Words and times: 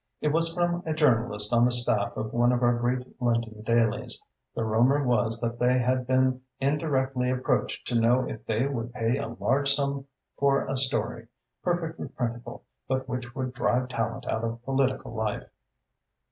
"It 0.19 0.29
was 0.29 0.51
from 0.51 0.81
a 0.83 0.95
journalist 0.95 1.53
on 1.53 1.63
the 1.63 1.71
staff 1.71 2.17
of 2.17 2.33
one 2.33 2.51
of 2.51 2.63
our 2.63 2.75
great 2.75 3.21
London 3.21 3.61
dailies. 3.61 4.23
The 4.55 4.63
rumour 4.63 5.03
was 5.05 5.39
that 5.41 5.59
they 5.59 5.77
had 5.77 6.07
been 6.07 6.41
indirectly 6.59 7.29
approached 7.29 7.85
to 7.89 8.01
know 8.01 8.27
if 8.27 8.43
they 8.47 8.65
would 8.65 8.93
pay 8.95 9.17
a 9.19 9.27
large 9.27 9.71
sum 9.71 10.07
for 10.39 10.65
a 10.65 10.75
story, 10.75 11.27
perfectly 11.63 12.07
printable, 12.07 12.63
but 12.87 13.07
which 13.07 13.35
would 13.35 13.53
drive 13.53 13.89
Tallente 13.89 14.27
out 14.27 14.43
of 14.43 14.65
political 14.65 15.13
life." 15.13 15.45